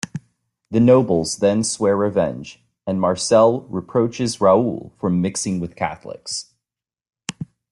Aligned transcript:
The 0.71 0.79
nobles 0.79 1.37
then 1.37 1.63
swear 1.63 1.95
revenge, 1.95 2.65
and 2.87 2.99
Marcel 2.99 3.67
reproaches 3.67 4.41
Raoul 4.41 4.91
for 4.97 5.11
mixing 5.11 5.59
with 5.59 5.75
Catholics. 5.75 6.55